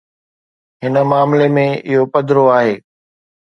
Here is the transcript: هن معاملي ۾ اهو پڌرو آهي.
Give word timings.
هن 0.83 0.95
معاملي 1.09 1.47
۾ 1.59 1.65
اهو 1.89 2.03
پڌرو 2.13 2.43
آهي. 2.57 2.73